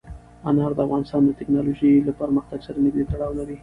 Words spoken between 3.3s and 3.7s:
لري.